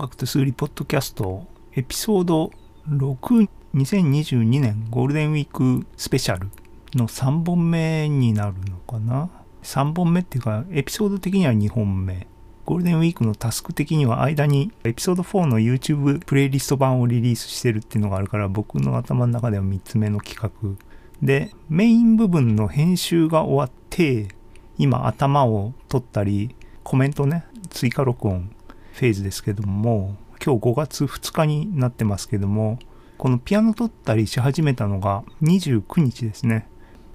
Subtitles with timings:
[0.00, 2.50] 楽と数理ポッドキャストエピソード
[2.88, 6.48] 6 2022年ゴールデンウィークスペシャル
[6.94, 9.28] の3本目になるのかな
[9.62, 12.26] ？3本目っていうかエピソード的には2本目。
[12.64, 20.76] ゴールデンウィークのタスク的には間にエピソード4の YouTube プレイリスト版をリリースしてるっていうのがあるから僕の頭の中では3つ目の企画。
[21.20, 24.28] でメイン部分の編集が終わって
[24.78, 28.50] 今頭を取ったりコメントね追加録音
[28.92, 32.78] フェーズですけども今日5月2日になってますけども
[33.18, 36.66] このピアノ取ったりし始めたのが29日ですね。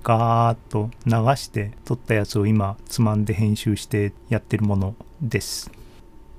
[0.04, 5.72] ガーッと流して撮ったやつを今つまんで編集してやってるものです。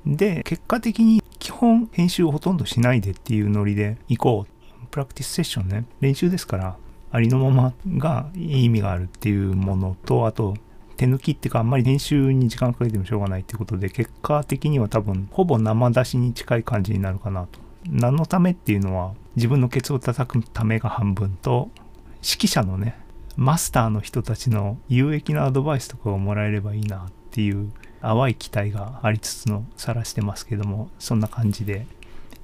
[0.06, 4.56] で結果的に基本編集をほとんどしないでっていうノリで行こう。
[4.92, 5.84] プラクティスセッションね。
[6.00, 6.76] 練習ですから
[7.10, 10.54] ありのままがいい意味があるっていうものとあと
[10.96, 17.60] 手抜きっていうかあんまり編集に時間かけてもしょうがないっていうことで結果的には多分ほぼ生出しに近い感じになるかなと。
[17.88, 21.70] 何のためっていうのは自分のケツを叩くためが半分と
[22.16, 22.98] 指揮者のね
[23.36, 31.86] マスターの人たちの有益なアドバイスとかをもらえればいいなっていう淡い期待がありつつのさらしてますけどもそんな感じで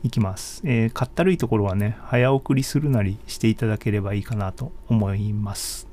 [0.02, 5.91] いきます、えー、かったるいところはね早送りするなりしていただければいいかなと思います。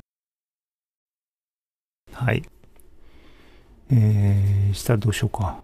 [2.14, 2.44] はい。
[3.92, 5.62] えー、したらどうしようか。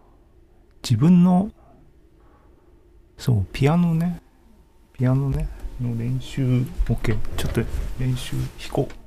[0.84, 1.52] 自分の
[3.18, 4.22] そうピアノね。
[4.94, 5.48] ピアノね。
[5.82, 7.62] の練習 OK ちょっと
[8.00, 9.05] 練習弾こう。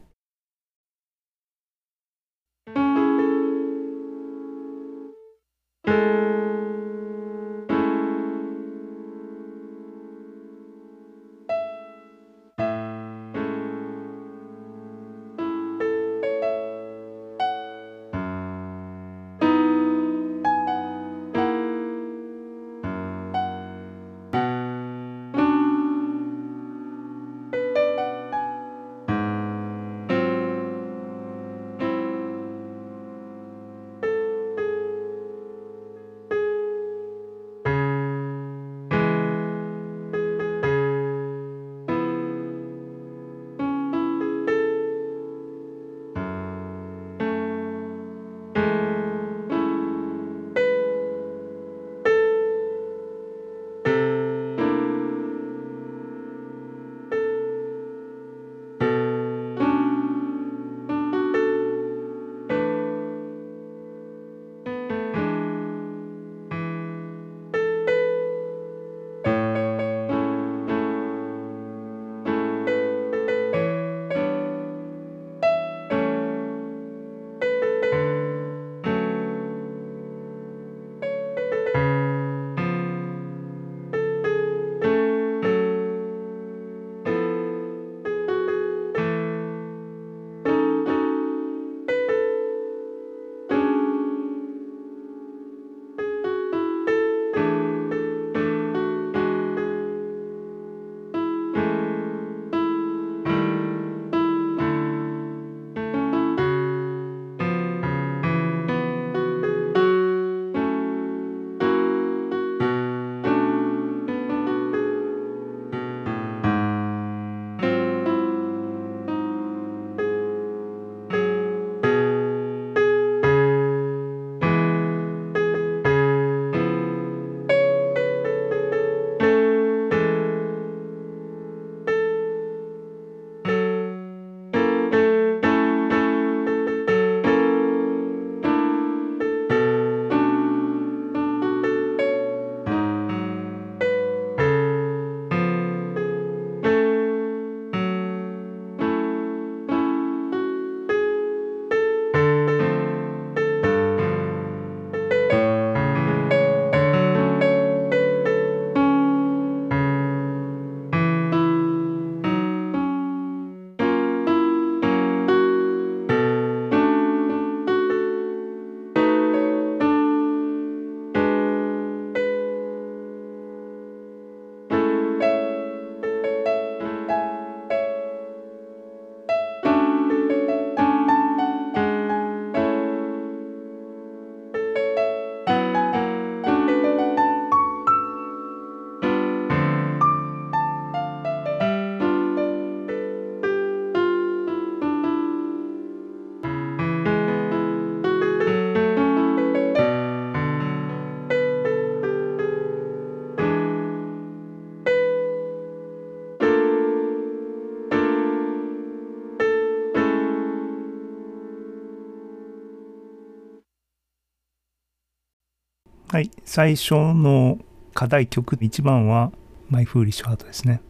[216.18, 217.58] はい、最初の
[217.94, 219.30] 課題曲1番は
[219.70, 220.80] マイフーリッシュハートですね。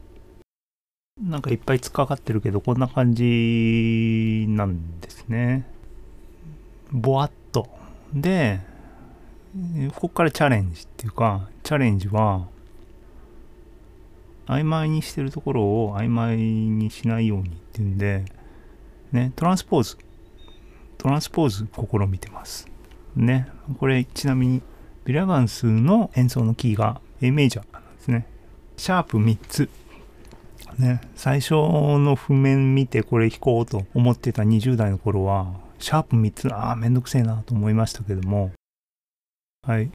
[1.23, 5.67] なんかいっぱい突っかかってるけど、こんな感じなんですね。
[6.93, 7.69] ぼわっと。
[8.15, 8.61] で、
[9.97, 12.49] ここからチャレンジっていうか、チャレンジは、
[14.47, 18.25] 曖昧にしてるところを曖昧にしないようにっていうんで、
[19.13, 19.99] ね、トランスポーズ。
[20.97, 22.67] トランスポーズ試みてます。
[23.15, 23.47] ね、
[23.79, 24.63] これちなみに、
[25.09, 28.27] ビラガンスの演奏のキーが A メジャーなんですね。
[28.77, 29.71] シャープ3つ。
[30.77, 38.51] ね、最初の譜面見てこれ弾こうと思ってた20代の頃は、シャープ3つ、ああ、めんどくせえなと思いましたけども、
[39.67, 39.91] はい。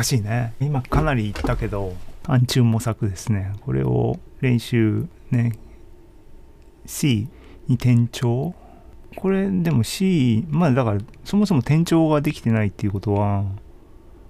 [0.00, 0.54] 難しいね。
[0.60, 3.52] 今かなり言ったけど、暗中模索ですね。
[3.60, 5.58] これを練習ね、
[6.86, 7.28] C
[7.68, 8.54] に転調
[9.16, 13.44] これでも C、まあだからそもそも転調ができてないっていうことは、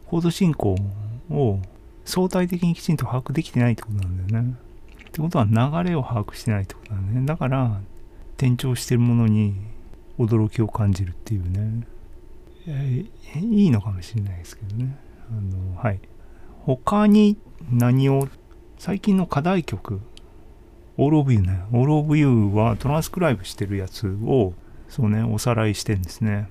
[0.07, 0.75] コード進行
[1.31, 1.61] を
[2.05, 4.55] 相対的にきちんと把握できてないってことなんだよね。
[5.09, 7.27] ってことは流れを把握してないってことなんだね。
[7.27, 7.81] だから
[8.37, 9.55] 転調してるものに
[10.19, 11.87] 驚きを感じるっていうね。
[13.37, 14.97] いいのかもしれないですけどね。
[15.31, 16.01] あの、はい。
[16.65, 17.39] 他に
[17.71, 18.29] 何を、
[18.79, 20.01] 最近の課題曲、
[20.97, 21.63] All of You ね。
[21.73, 24.55] All of You はトランスクライブしてるやつを、
[24.89, 26.49] そうね、おさらいしてんですね。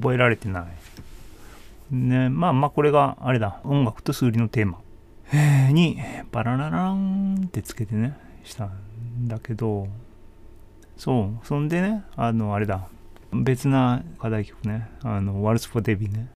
[0.00, 0.64] 覚えられてない。
[1.90, 4.80] ね、まあまあこれがあれだ、音楽と数理のテーマ、
[5.72, 5.98] に、
[6.32, 9.86] バララランってつけてね、したんだけど、
[10.96, 12.88] そう、そんでね、あの、あれだ、
[13.32, 16.30] 別な課題曲ね、あの、ワルツ・フォ・デビーね。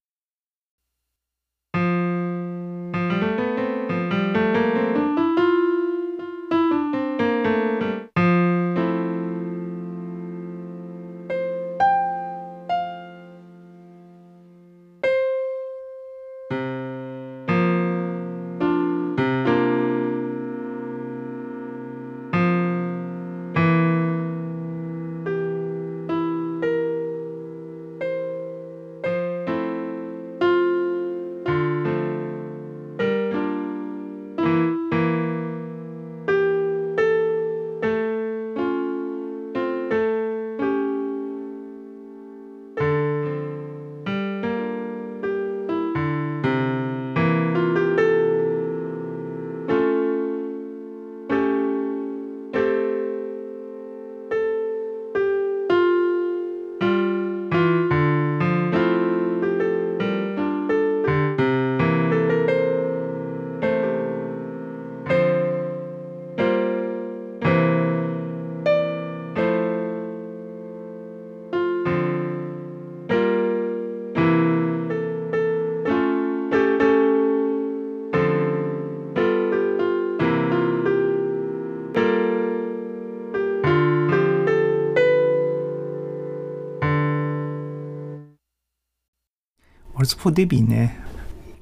[90.05, 91.01] ルツ・フォ・デビーね、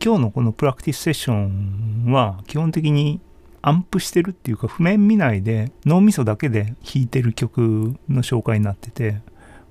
[0.04, 3.20] 今日のこのプラクティスセッションは基本的に
[3.62, 9.20] アンプしてるっていうか譜面見ないで脳みそだけで弾いてる曲の紹介になってて、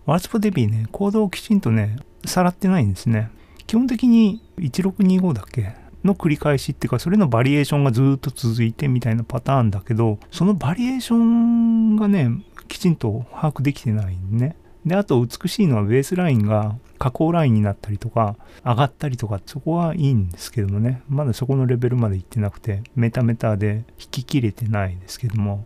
[0.06, 3.30] ワルツ・フォ・デビーね、コードをきちんとね、さらってないんですね。
[3.68, 5.76] 基本的に1625だっけ？
[6.06, 14.56] の繰り返しっていうかそれのバリエーションがずっと続いてみたいなパターンだけどそのバリエーションがねきちんと把握できてないね。
[14.86, 21.02] であと美しいのはベースラインが加工ラインになったりとか上がったりとかそこはいいんですけどもね。
[21.10, 25.66] まだそこのレベルまで行ってなくてメタメタで弾き切れてないですけども。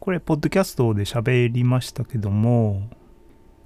[0.00, 2.90] これポッドキャストで喋りましたけども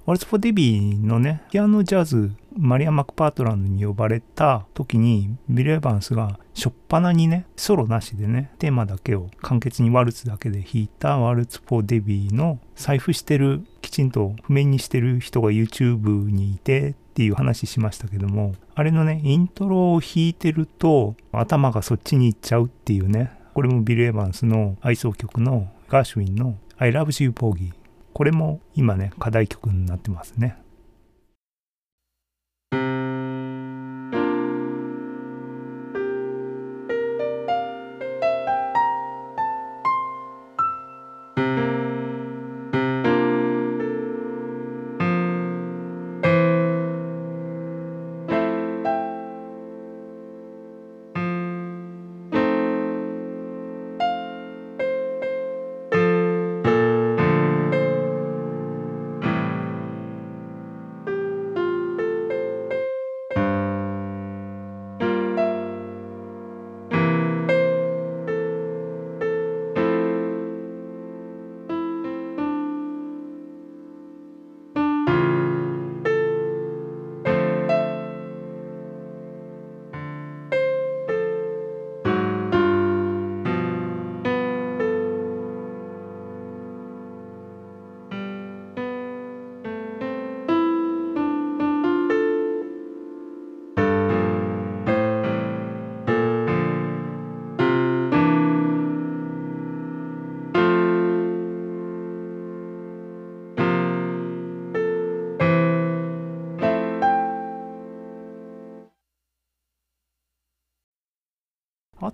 [0.05, 27.71] ワルツ・フォ・デビーのね、ピアノジャズ、マリア・マクパートランドに呼ばれた時に、ビル・エヴァンスが初っ端にね、ソロなしでね、テーマだけを簡潔にワルツだけで弾いたワルツ・フォ・デビーの財布してる、きちんと譜面にしてる人が YouTube にいてっていう話しましたけども、あれのね、イントロを弾いてると頭がそっちに行っちゃうっていうね、これもビル・エヴァンスの愛奏曲のガーシュウィンの I Love You Porgy
[28.13, 30.57] これも今ね課題曲になってますね。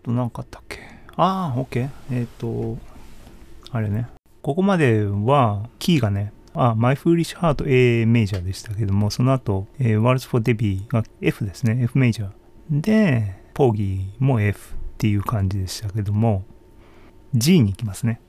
[0.06, 0.80] と何かあったっけ？
[1.18, 1.90] ああ、OK。
[2.12, 2.78] えっ、と、
[3.72, 4.08] あれね。
[4.44, 12.82] ここまでは、キーがね、あ、My Foolish Heart A メジャーでしたけども、その後、えー、Waltz for Debbie が F ですね、F メジャー。
[12.82, 16.44] で、ポーギーも F っていう感じでしたけども、
[17.34, 18.22] G に行きますね。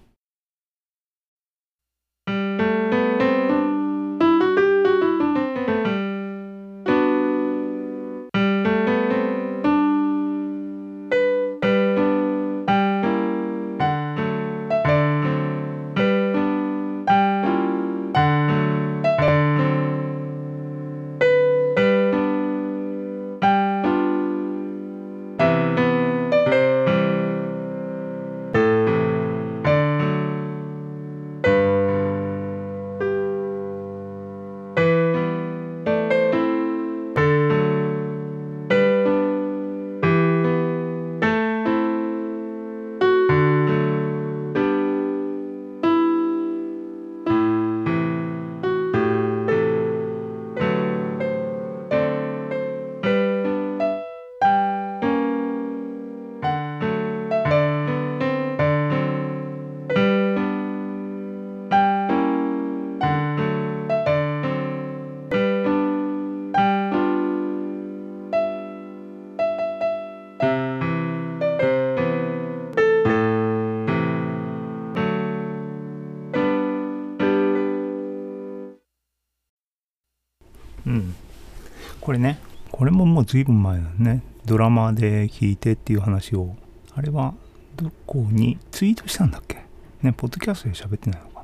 [83.27, 84.23] これももう随分前だね。
[84.45, 86.55] ドラマで聞いてっていう話を、
[86.95, 87.35] あれは
[87.77, 89.65] どこにツイートしたんだっけ？
[90.03, 91.43] ね、ポッドキャストで喋ってないのか。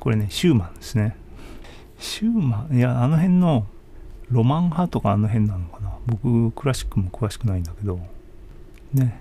[0.00, 1.16] これね、シューマンですね。
[1.98, 3.66] シューマン、いや、あの辺の
[4.30, 5.92] ロマン派とかあの辺なのかな。
[6.06, 8.00] 僕、クラシックも詳しくないんだけど、
[8.92, 9.20] ね、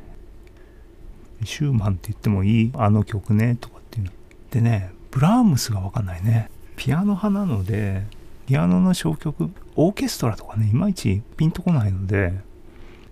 [1.43, 4.11] シューマンって言ってもいいあの曲ねとかっていうの。
[4.51, 6.49] でね、ブラームスがわかんないね。
[6.75, 8.05] ピアノ派なので、
[8.47, 12.33] ピアノの小曲、オーケストラとかね、いまいちピンとこないので、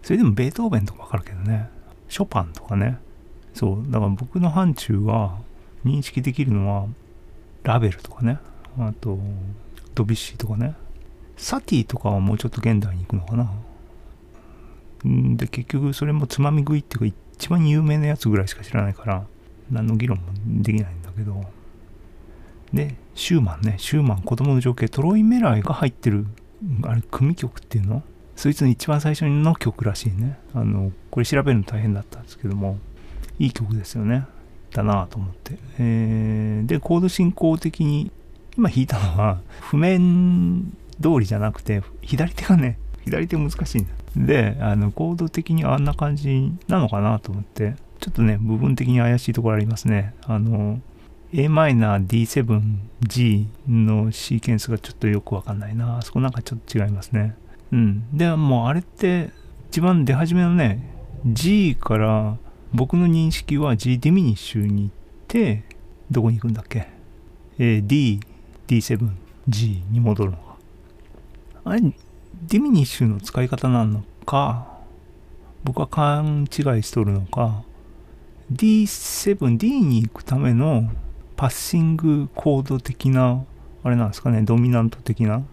[0.01, 1.69] それでもベートーベンとかわかるけどね、
[2.07, 2.97] ショパンとかね、
[3.53, 5.37] そう、だから僕の範疇は
[5.83, 6.87] 認識できるのは、
[7.63, 8.39] ラベルとかね、
[8.79, 9.19] あと、
[9.93, 10.73] ドビッシーとかね、
[11.35, 13.51] サティとかはもうちょっと現代に行くのかな。
[15.05, 19.25] んで、結局それもつまみ食いっていうか、一番有名なやつぐらいしか知らないから、
[19.69, 20.23] 何の議論も
[20.61, 21.43] できないんだけど、
[22.71, 26.27] で、シューマンね、シューマン子供の情景、トロイ・メライが入ってる、
[26.83, 28.03] あれ、組曲っていうの？
[28.35, 30.37] そいつの一番最初の曲らしいね。
[30.53, 32.77] あの、これ調べるの大変だったんですけども、
[33.39, 34.25] いい曲ですよね。
[34.71, 35.57] だなぁと思って。
[35.79, 38.11] えー、で、コード進行的に、
[38.57, 43.93] 今弾いたのは、譜面通りじゃなくて、左手がね、左手難しいんだ。
[44.17, 50.13] で、あの、コード的にあんな感じなのかなと思って、ちょっとね、部分的に怪しいところありますね。
[50.23, 50.81] あの、
[51.35, 51.55] Am
[52.07, 56.01] D7G のシーケンスがちょっとよくわかんないな。
[56.01, 57.35] そこなんかちょっと違いますね。
[57.73, 58.17] うん。
[58.17, 59.31] で、もうあれって、
[59.69, 60.95] 一番出始めのね、
[61.25, 62.37] G から
[62.73, 64.93] 僕の認識は G ディミニッシュに行っ
[65.27, 65.63] て、
[66.09, 66.87] どこに行くんだっけ？
[67.59, 68.21] え D、
[68.67, 69.09] D7、
[69.49, 70.55] G に戻るのか。
[71.65, 74.67] あれ、ディミニッシュの使い方なのか、
[75.65, 77.63] 僕は勘違いしとるのか、
[78.53, 80.89] D7、D に行くための
[81.35, 83.43] パッシングコード的な、
[83.83, 85.43] あれなんですかね、ドミナント的な？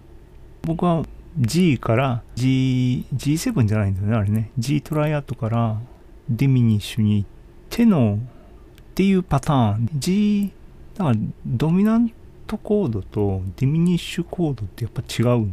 [0.63, 1.05] 僕は
[1.39, 4.51] G から G、G7 じゃないんだよね、あれね。
[4.59, 5.81] G トライアドから
[6.29, 7.29] ディミニッシュに行っ
[7.71, 9.89] てのっていうパターン。
[9.99, 10.53] G、
[10.95, 11.17] だから
[11.47, 12.13] ドミナン
[12.47, 15.53] トコードとディミニッシュコードってやっぱ違う。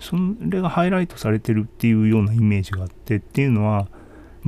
[0.00, 3.88] それがハイライトされてるっていうようなイメージがあってっていうのは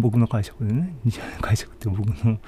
[0.00, 0.94] 僕の解釈でね。
[1.40, 2.38] 解釈って僕の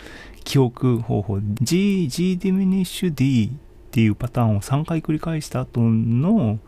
[0.44, 1.38] 記憶方法。
[1.60, 6.58] G、G ディミニッシュ D っていうパターンを3回繰り返した後の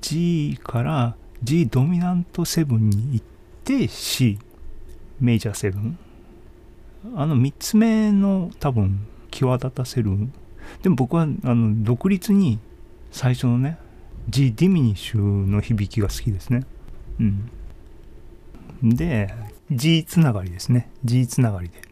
[0.00, 3.26] G から G ドミナント7に行っ
[3.64, 4.38] て C
[5.20, 5.94] メジャー7
[7.16, 10.10] あの3つ目の多分際立たせる
[10.82, 12.58] でも僕はあの独立に
[13.10, 13.78] 最初のね
[14.28, 16.66] G ディミニッシュの響きが好きですね
[17.20, 17.50] うん
[18.82, 19.34] で
[19.70, 20.90] G つながりですね。
[21.04, 21.87] G つながりで。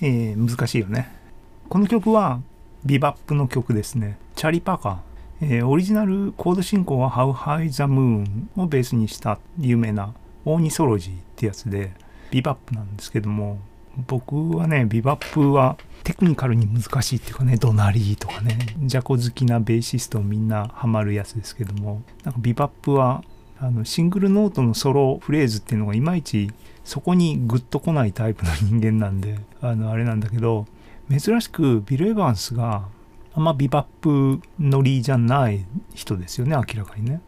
[0.00, 1.14] えー、難しいよね。
[1.68, 2.40] この曲は
[2.84, 4.18] ビバップの曲ですね。
[4.36, 5.14] チャリパーカー。
[5.40, 11.92] えー、オリジナルコード進行は How High the Moon をベースにした有名なオーニソロジーってやつで
[12.30, 13.58] ビバップなんですけども
[14.06, 23.22] 僕はねビバップはテクニカルに難しいっていうかねドナリーとかねジャコ好きなベーシストみんなハマるやつですけどもなんかビバップは
[23.58, 26.50] あのシングルノートのソロフレーズっていうのがいまいち
[26.84, 30.66] そこにグッと来ないタイプの人間なんであのあれなんだけど
[31.10, 32.88] 珍しくビル・エヴァンスが
[33.34, 37.20] あんまビバップノリじゃない人ですよね明らかにね。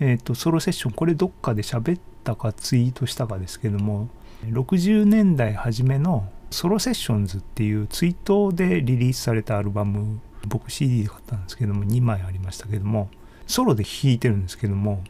[0.00, 4.08] えっ、ー、とソロセッションこれどっかで喋ったかツイートしたかですけども
[4.46, 13.08] 60年代初めのソロセッションズっていうツイートでリリースされたアルバム僕 CD で買ったんですけども2枚ありましたけども
[13.46, 15.02] ソロで弾いてるんですけども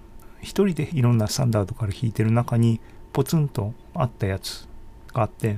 [0.43, 2.81] 一人でいろんなスタンダードから弾いてる中に
[3.13, 4.69] ポツンとあったやつ
[5.13, 5.57] があって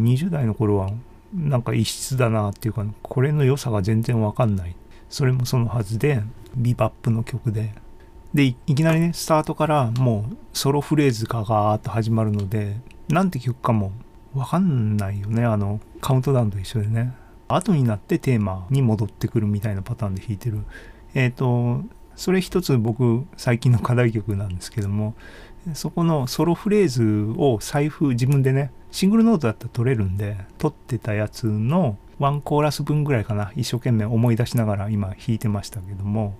[0.00, 0.90] 20代の頃は
[1.34, 4.76] なんか異質だなっていうかこれの良さが全然わかんない。
[5.08, 6.22] それもそのはずで
[6.56, 7.74] ビバップの曲で。
[8.34, 12.76] でいきなりねスタートからもうソロフレーズがガーッと始まるので
[13.08, 13.92] なんて曲かも
[14.34, 15.44] わかんないよね。
[15.44, 17.14] あのカウントダウンと一緒でね。
[17.48, 20.64] 後になってテーマに戻ってくるみたいなパターンで弾いてる。
[21.14, 21.84] えっ、ー、と
[22.16, 25.14] それ一つ僕最近の課題曲なんですけども
[25.74, 36.34] そこのソロフレーズを財布自分でねシングルノートだったら取れるんで取ってたやつのワンコーラス分ぐらいかな一生懸命思い出しながら今弾いてましたけども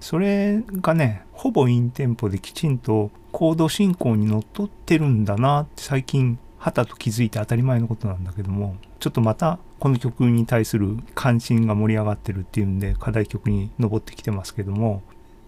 [0.00, 15.02] それがねほぼインテンポできちんとコード進行にのっとってるんだなって最近はたと気づいて当たり前のことなんだけどもちょっとまたこの曲に対する関心が盛り上がってるっていうんで課題曲に上ってきてますけども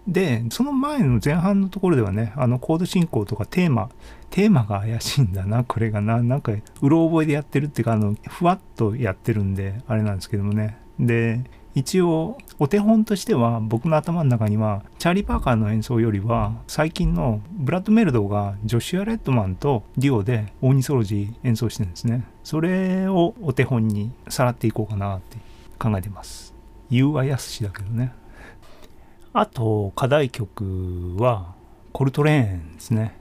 [0.07, 3.89] でその前の前半のところではねあのコード進行とかテーマ
[4.29, 10.77] テーマが怪しいんだなこれがななんかうろ覚えでやってるっていうかあのふわっとやってるんであれなんですけどもね。
[10.99, 22.25] で一応お手本としては僕の頭の中にはチャーリー・パーカーの演奏よりは最近のブラッド・メルドがジョシュア・レッドマンとデュオでオーニソロジー演奏してるんですね。
[22.43, 25.37] それをお手本にさらっていこうかなって
[25.79, 26.53] 考えてます。
[26.89, 28.11] 言うはやすしだけどね。
[29.33, 31.53] あと課題曲は
[31.93, 33.17] コルトレーンですね。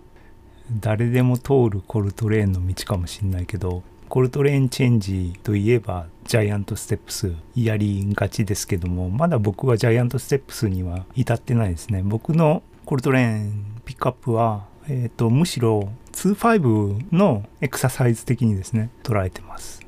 [0.72, 12.02] 誰でも通るコルトレーンの道かもしんないけどコルトレーンチェンジといえばジャイアントステップスやりがちですけどもまだ僕はジャイアントステップスには至ってないですね。
[12.04, 19.80] 僕のコルトレーンピックアップは、えーと、むしろ2-5のエクササイズ的にですね捉えてます。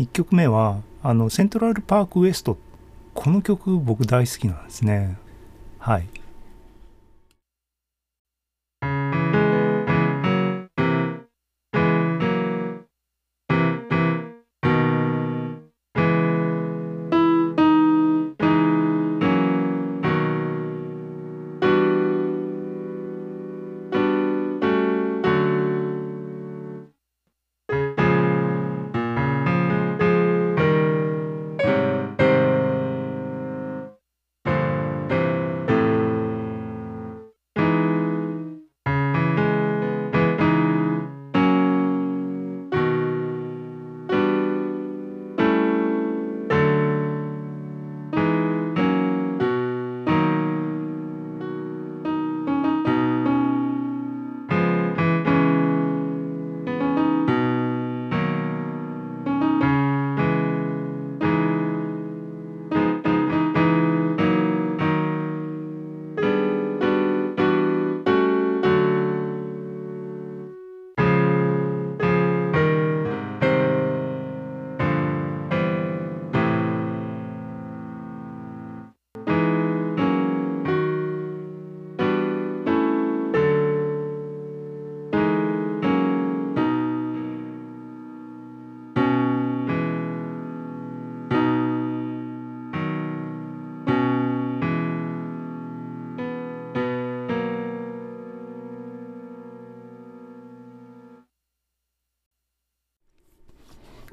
[0.00, 2.58] 1曲目はあのセントラルパークウエスト。
[3.14, 5.18] この曲僕大好きなんですね。
[5.84, 6.21] はい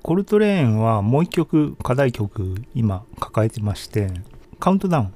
[0.09, 4.09] コルトレーンはもう一曲課題曲今抱えてまして
[4.59, 5.13] カウントダウン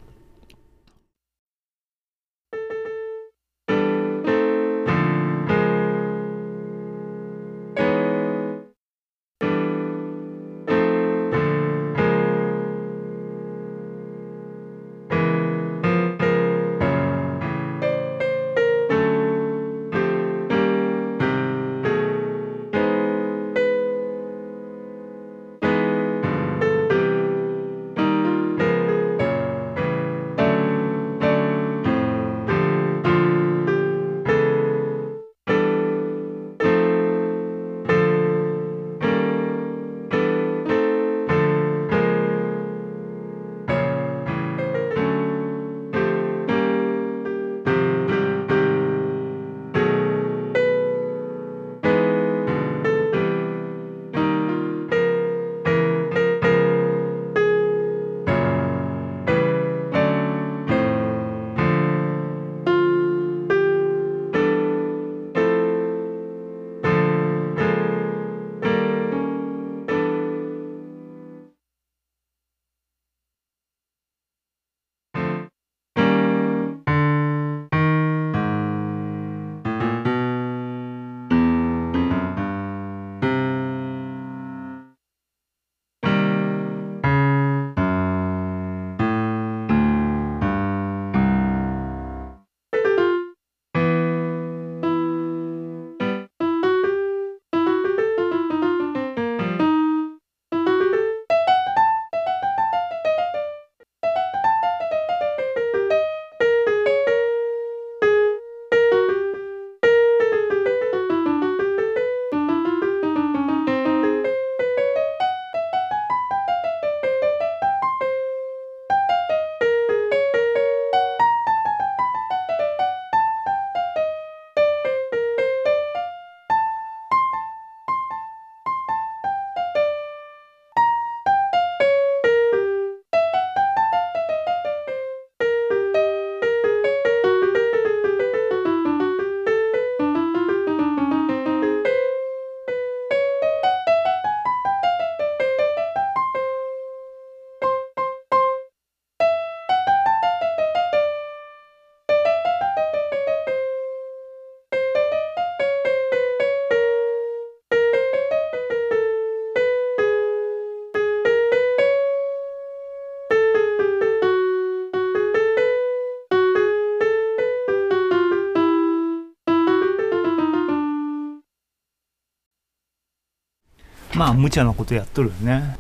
[174.16, 175.78] まあ無茶なことやっとるよね。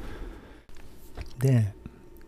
[1.39, 1.73] で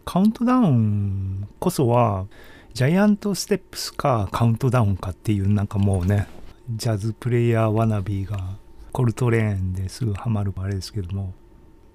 [0.04, 2.28] カウントダウンこそは
[2.74, 6.28] ジャイアントステップスかカウントダウンかっていうなんかもうね
[6.70, 8.58] ジャズプレイヤーワナビーが
[8.92, 11.34] コルトレーンですぐハマるあれですけども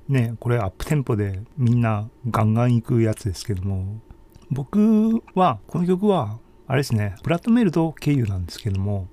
[0.09, 4.01] ねこれアップテンポでみんなガンガン行くやつですけども
[4.51, 9.09] 僕はこの曲はあれですねブラッドメルド経由なんですけども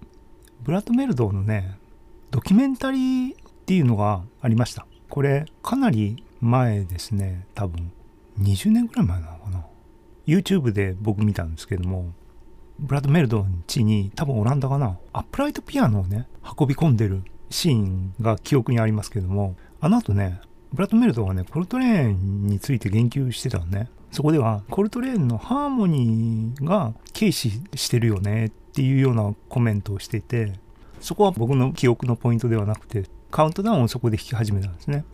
[0.63, 1.77] ブラッドメルドのね
[2.31, 3.36] ドキュメンタリー
[3.67, 4.88] っていうのがありました。
[5.10, 7.45] これかなり前ですね。
[7.53, 7.91] 多分
[8.39, 9.65] 20年ぐらい前なのかな。
[10.25, 12.13] YouTube で僕見たんですけども
[12.80, 20.39] ブラッド・メルドン家に多分オランダかなアップライトピアノをね運び込んでるシーンが記憶にありますけどもあの後ね
[20.71, 23.89] ブラッド・メルドンはねコルトレーンについて言及してたのね。
[24.12, 30.53] そこではコルトレーンのハーモニーが軽視してるよねっていうようなコメントをしていて
[31.01, 35.06] そこは僕の記憶のポイントではなくてカウントダウンをそこで弾き始めたんですね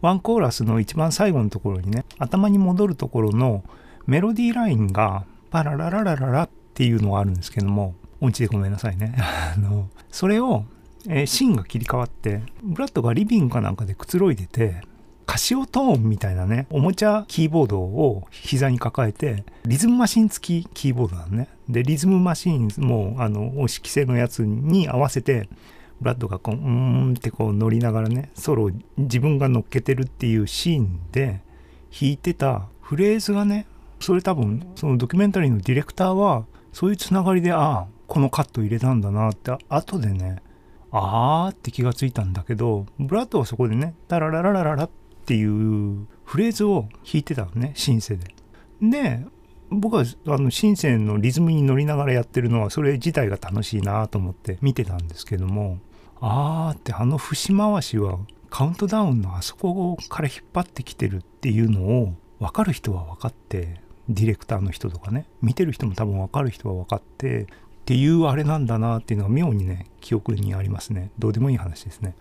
[0.00, 3.64] ワンコーラスの一番最後のところにね頭に戻るところの
[4.06, 9.14] メロディーラインがパララララララっていうのがあるんですけども音痴でごめんなさいね
[9.56, 10.64] あのそれを、
[11.08, 14.82] えー、シーンが切り替わってブラッドがリビングかなんかでくつろいでて
[15.26, 21.48] カシオトーンみたいなね、おもちゃキーボードを膝に抱えて、リズムマシン付きキーボードなのね。
[21.68, 25.48] で、リズムマシンも、あの、押し規制のやつに合わせて、
[26.04, 31.40] ブラッドがこう、うーんってこう乗りながらね、ソロを自分が乗っけてるっていうシーンで
[31.90, 33.66] 弾いてたフレーズがね、
[34.00, 40.42] それ多分、そのドキュメンタリーのディレクターは、そういうつながりで、ああ、このカット入れたんだなって、後でね、
[40.90, 44.90] あーって気がついたんだけど、ブラッドはそこでね、タララララララっ
[45.24, 48.34] ていうフレーズを弾いてたのね、シンセで。
[48.82, 49.24] で、
[49.70, 55.78] 僕はあのシンセのリズムに乗りながらやってるのはそれ自体が楽しいなと思って見てたんですけども
[56.26, 67.46] あーってあの節回しはカウントダウンのあそこから引っ張ってきてるっていうのを分かる人は分かってディレクターの人とかね見てる人も多分分かる人は分かってっ
[67.84, 71.10] ていうあれなんだなっていうのが妙にね記憶にありますね。
[71.18, 72.16] どうでもいい話ですね。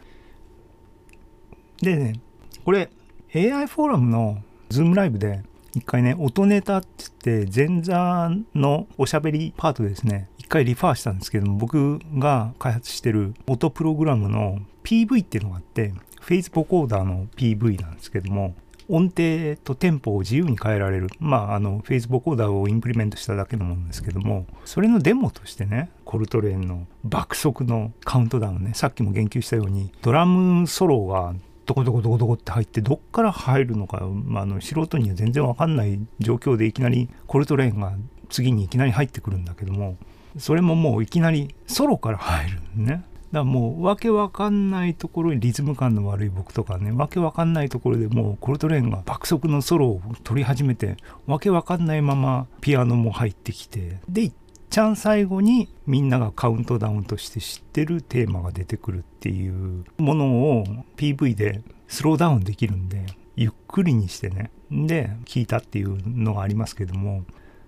[1.82, 2.20] でね
[2.66, 2.90] これ
[3.34, 5.44] AI フォーラムのズームライブで
[5.76, 6.88] 一回ね音ネタって
[7.26, 18.56] 言って前座のおしゃべりパートですね一回リファーしたんですけども僕が開発してる音プログラムの PV っていうのがあってフェイズボコーダーの PV なんですけども
[18.90, 21.08] 音程とテンポを自由に変えられる。
[21.20, 31.34] まああのフェイズボコーダーをインプリメントしただけのものですけどもそれのデモとしてねコルトレーンの爆速のカウントダウンねさっきも言及したようにドラムソロが
[31.66, 37.94] どこどこどこどこって入ってどっから入るのか、まあ、あの素人には全然わかんない状況でいきなりコルトレーンが
[38.30, 39.98] 次にいきなり入ってくるんだけども
[40.38, 43.06] それももういきなりソロから入るね。
[43.32, 54.32] だからもうわけわかんないところにリズム感の悪い僕とかねわけわかんないところでもうコルトレーンが爆速のソロを取り始めてわけわかんないままピアノも入ってきてで
[54.74, 60.26] ちゃん最後にみんながカウントダウンとして知ってるテーマが出てくるっていうもの
[60.58, 60.64] を
[60.98, 63.06] PV でスローダウンできるんで
[63.36, 64.50] ゆっくりにしてね。
[64.72, 67.24] で聞いたっていうのがありますけども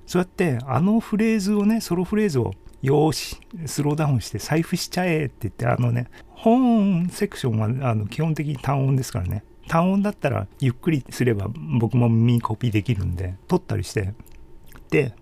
[0.08, 3.38] そうやってあのフレーズをねソロフレーズをよし
[3.68, 9.44] スローダウンして財布しちゃえって言ってあのね本セクションはあの基本的に単音ですからね。
[9.68, 11.50] 単音だったらゆっくりすれば
[11.80, 14.16] 僕も耳コピーできるんで撮ったりして。
[14.90, 15.14] で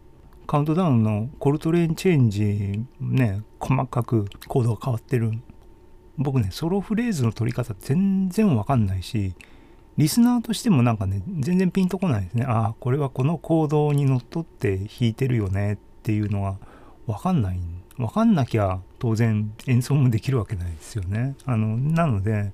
[0.45, 5.31] カウントダウンのコルトレーンチェンジね細かくコードが変わってる。
[6.17, 9.33] 僕ねソロフレーズの取り方全然わかんないし
[9.97, 12.45] リスナーとしてもなんかね全然ピンとこないですね。
[12.45, 16.57] ああこれはこのコードにのっとって弾いてるよねっていうのは
[17.07, 17.59] わかんない。
[17.97, 21.35] わかんなきゃ当然演奏もできるわけないですよね。
[21.45, 22.51] あのなので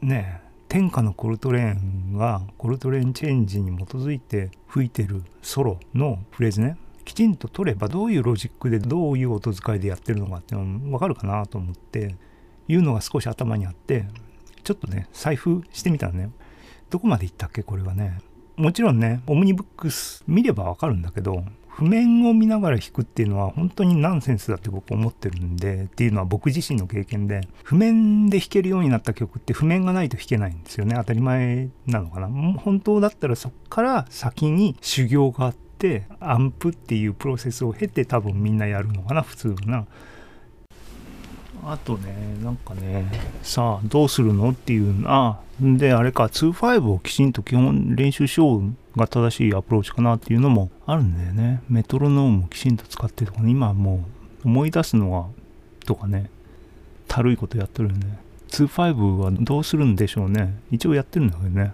[0.00, 6.76] ね天下のコルトレーンがコルトレーンチェンジに基づいて吹いてるソロのフレーズね。
[7.08, 12.14] きちんと取ればどういうロジックでどういう音遣いでやってるのかっていうの分かるかなと思って
[12.68, 14.04] いうのが少し頭にあって
[14.62, 16.30] ちょっとね財布してみたらね。
[16.90, 18.18] どこまでいったっけこれはね。
[18.56, 30.96] もちろんねオムニブックス見れば分かるんだけど譜面を見ながら弾くっていうのは本当にナンセンスだって僕思ってるんでっていうのは僕自身の経験で譜面で弾けるようになった曲って譜面がないと弾けないんですよね。
[30.96, 32.28] 当たり前なのかな。
[32.58, 39.86] 本当だったらそっから先に修行があってってアンプっていうプロセスを経て多分みんなやるのかな普通な
[41.64, 43.10] あとねなんかね
[43.42, 54.04] さあどうするのっていうあであれか2.5をきちんと基本練習しようが正しいアプローチかなっていうのもあるんだよねメトロノームをきちんと使ってとかね今も
[54.44, 55.28] う思い出すのは
[55.86, 56.30] とかね
[57.06, 58.06] たるいことやってるんで
[58.48, 60.54] 2.5はどうするんでしょうね。
[60.70, 61.72] 一応やってるんだけどね。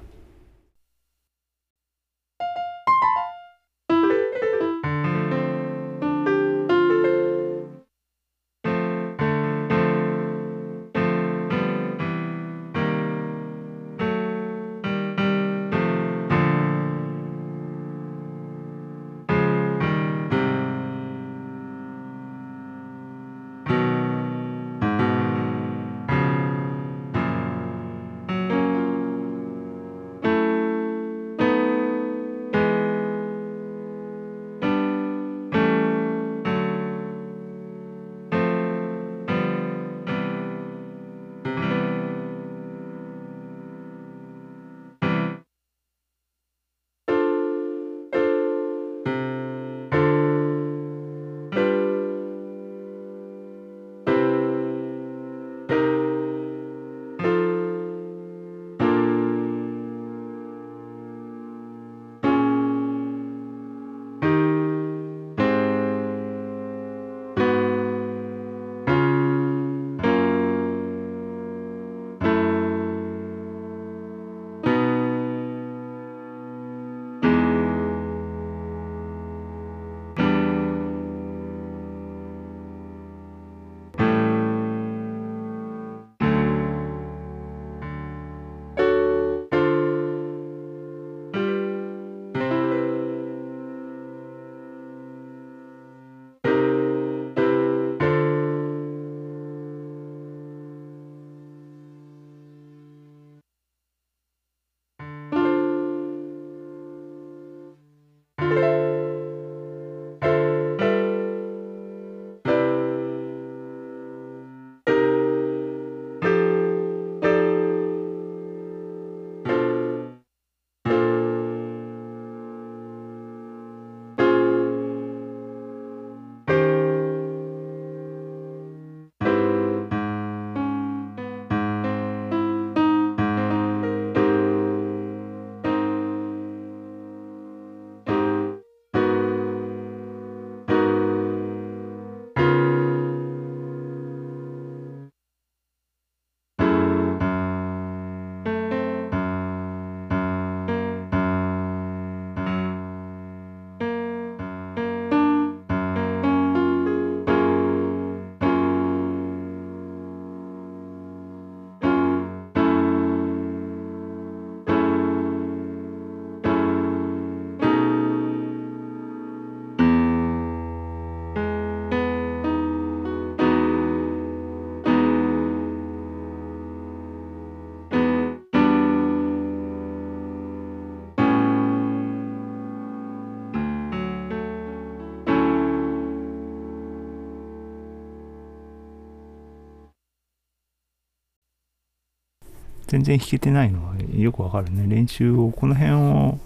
[192.95, 194.87] 全然弾けてないのはよくわかるね。
[194.87, 196.39] 練習を、この辺を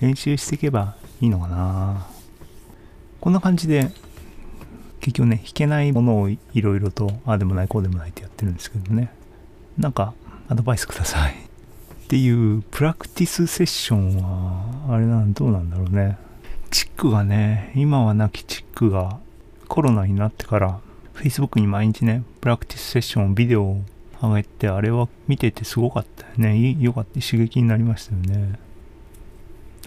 [0.00, 2.06] 練習していけばいいのかな。
[3.20, 3.90] こんな感じで、
[5.00, 9.12] 結局ね、弾けないものをいろいろと、ああでもない、こうでもないってやってるんですけどね。
[9.76, 10.14] なんか、
[10.48, 11.32] アドバイスください。
[11.34, 16.16] っていうプラクティスセッションは、あれなん、どうなんだろうね。
[16.70, 19.18] チックがね、今はなきチックが
[19.68, 20.80] コロナになってから、
[21.16, 23.82] Facebook に毎日ね、プラクティスセッション、ビデオを
[24.22, 26.76] 上げて、あれは見ててすごかったよね。
[26.80, 27.20] よかった。
[27.20, 28.58] 刺激になりましたよね。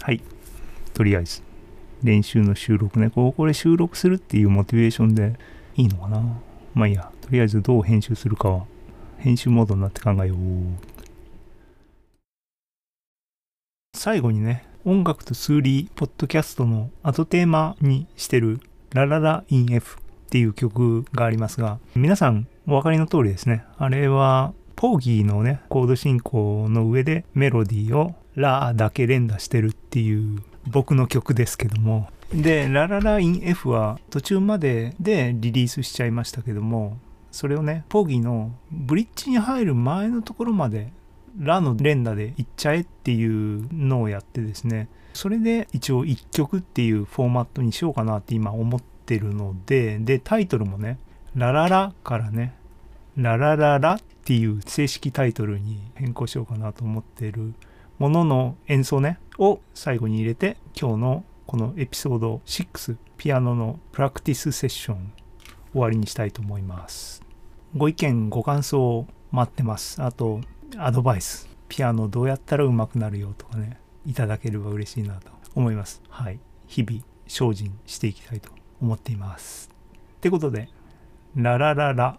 [0.02, 0.20] はい。
[0.94, 1.42] とりあえず、
[2.02, 3.10] 練習の収録ね。
[3.10, 5.38] ここで収録するっていうモチベーションで
[5.76, 6.20] いいのかな。
[6.74, 7.10] まあいいや。
[7.22, 8.66] とりあえずどう編集するかは、
[9.18, 10.38] 編集モードになって考えよう。
[13.94, 18.60] 最後にね、音楽と数理ポッドキャストの後テーマにしてる
[18.92, 23.64] ララライン F っていう曲がありますが、皆さんお分かりの通りですね。
[23.78, 32.08] あれは、ポーギーのね、コード進行の上でメロディーをラだけ連打してるっていう僕の曲ですけども。
[32.34, 36.98] で、ララライン F は途中まででリリースしちゃいましたけども、
[37.30, 40.92] それをね、ポーギーのブリッジに入る前のところまで
[41.38, 50.98] ラの連打でいっちゃえっていうのをやってですね、それで一応1曲っていうフォーマットにしようかなって今思ってってるので、で、タイトルもね、
[51.36, 52.56] ラララからね、
[53.16, 57.54] ララララっていう正式タイトルに変更しようかなと思ってる
[57.98, 65.12] ものの演奏ね、を最後に入れて、今日のこのエピソード6、ピアノのプラクティスセッション、
[65.70, 67.22] 終わりにしたいと思います。
[67.76, 70.02] ご意見、ご感想を待ってます。
[70.02, 70.40] あと、
[70.78, 71.48] アドバイス。
[71.68, 76.02] ピアノどうやったら上手くなるよとかね、いただければ嬉しいなと思います。
[76.08, 76.40] はい。
[76.66, 79.70] 日々、精進していきたいと思っています。
[80.16, 80.68] ってことで、
[81.34, 82.18] ララララ